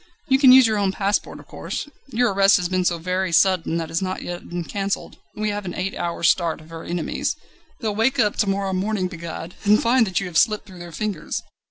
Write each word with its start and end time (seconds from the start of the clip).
You 0.29 0.39
can 0.39 0.51
use 0.51 0.65
your 0.65 0.79
own 0.79 0.91
passport, 0.91 1.39
of 1.39 1.45
course; 1.45 1.87
your 2.07 2.33
arrest 2.33 2.57
has 2.57 2.67
been 2.67 2.83
so 2.83 2.97
very 2.97 3.31
sudden 3.31 3.77
that 3.77 3.83
it 3.83 3.87
has 3.89 4.01
not 4.01 4.23
yet 4.23 4.49
been 4.49 4.63
cancelled, 4.63 5.17
and 5.35 5.43
we 5.43 5.51
have 5.51 5.63
an 5.63 5.75
eight 5.75 5.95
hours' 5.95 6.27
start 6.27 6.59
of 6.59 6.71
our 6.71 6.83
enemies. 6.83 7.35
They'll 7.81 7.93
wake 7.93 8.17
up 8.19 8.35
to 8.37 8.49
morrow 8.49 8.73
morning, 8.73 9.09
begad! 9.09 9.53
and 9.63 9.79
find 9.79 10.07
that 10.07 10.19
you 10.19 10.25
have 10.25 10.39
slipped 10.39 10.65
through 10.65 10.79
their 10.79 10.91
fingers." 10.91 11.43